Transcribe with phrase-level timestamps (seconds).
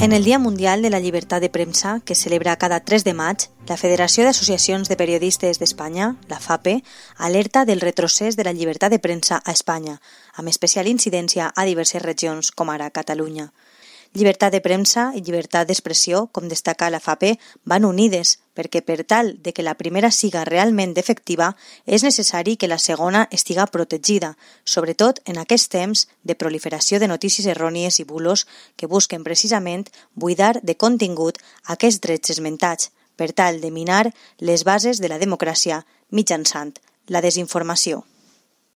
[0.00, 3.12] En el Dia Mundial de la Llibertat de Premsa, que es celebra cada 3 de
[3.12, 6.78] maig, la Federació d'Associacions de Periodistes d'Espanya, la FAPE,
[7.18, 9.98] alerta del retrocés de la llibertat de premsa a Espanya,
[10.40, 13.50] amb especial incidència a diverses regions com ara Catalunya.
[14.12, 19.36] Llibertat de premsa i llibertat d'expressió, com destaca la FAPE, van unides, perquè per tal
[19.44, 21.52] de que la primera siga realment efectiva
[21.86, 24.32] és necessari que la segona estiga protegida,
[24.64, 30.56] sobretot en aquest temps de proliferació de notícies errònies i bulos que busquen precisament buidar
[30.60, 36.74] de contingut aquests drets esmentats, per tal de minar les bases de la democràcia mitjançant
[37.06, 38.02] la desinformació.